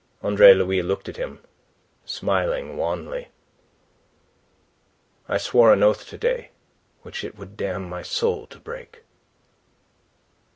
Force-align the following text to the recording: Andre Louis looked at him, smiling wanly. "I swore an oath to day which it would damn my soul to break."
Andre 0.23 0.55
Louis 0.55 0.81
looked 0.81 1.07
at 1.09 1.17
him, 1.17 1.43
smiling 2.05 2.75
wanly. 2.75 3.27
"I 5.29 5.37
swore 5.37 5.71
an 5.71 5.83
oath 5.83 6.07
to 6.09 6.17
day 6.17 6.49
which 7.03 7.23
it 7.23 7.37
would 7.37 7.55
damn 7.55 7.87
my 7.87 8.01
soul 8.01 8.47
to 8.47 8.57
break." 8.59 9.03